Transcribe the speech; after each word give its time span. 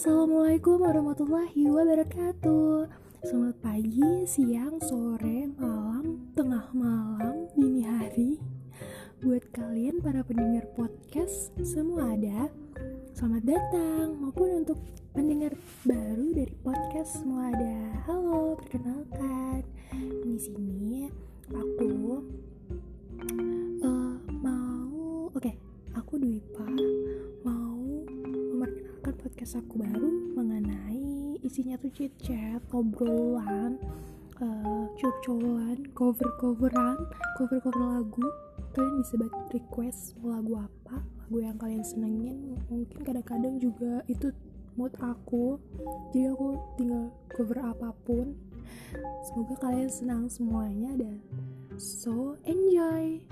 Assalamualaikum 0.00 0.80
warahmatullahi 0.80 1.68
wabarakatuh. 1.68 2.88
Selamat 3.20 3.56
pagi, 3.60 4.24
siang, 4.24 4.80
sore, 4.80 5.44
malam, 5.60 6.24
tengah 6.32 6.72
malam, 6.72 7.44
dini 7.52 7.84
hari. 7.84 8.40
Buat 9.20 9.52
kalian 9.52 10.00
para 10.00 10.24
pendengar 10.24 10.64
podcast 10.72 11.52
semua 11.60 12.16
ada. 12.16 12.48
Selamat 13.12 13.44
datang. 13.44 14.16
Maupun 14.24 14.64
untuk 14.64 14.80
pendengar 15.12 15.52
baru 15.84 16.32
dari 16.32 16.56
podcast 16.64 17.20
semua 17.20 17.52
ada. 17.52 18.00
Halo, 18.08 18.56
perkenalkan. 18.56 19.68
Di 20.24 20.36
sini 20.40 21.12
aku 21.52 22.24
uh, 23.84 24.16
mau 24.32 25.28
Oke, 25.36 25.52
okay, 25.52 25.54
aku 25.92 26.16
Dwipa 26.16 26.89
podcast 29.40 29.64
aku 29.64 29.80
baru 29.80 30.36
mengenai 30.36 31.40
isinya 31.40 31.80
tuh 31.80 31.88
chit 31.96 32.12
chat, 32.20 32.60
obrolan, 32.76 33.80
uh, 34.36 34.84
curcolan, 35.00 35.80
cover 35.96 36.28
coveran, 36.36 37.08
cover 37.40 37.56
cover 37.64 37.80
lagu. 37.80 38.20
Kalian 38.76 39.00
bisa 39.00 39.16
banget 39.16 39.56
request 39.56 40.12
mau 40.20 40.36
lagu 40.36 40.60
apa, 40.60 41.00
lagu 41.00 41.36
yang 41.40 41.56
kalian 41.56 41.80
senengin. 41.80 42.60
Mungkin 42.68 43.00
kadang-kadang 43.00 43.56
juga 43.56 44.04
itu 44.12 44.28
mood 44.76 44.92
aku, 45.00 45.56
jadi 46.12 46.36
aku 46.36 46.60
tinggal 46.76 47.08
cover 47.32 47.64
apa 47.64 47.96
pun. 48.04 48.36
Semoga 49.24 49.56
kalian 49.56 49.88
senang 49.88 50.28
semuanya 50.28 50.92
dan 51.00 51.16
so 51.80 52.36
enjoy. 52.44 53.24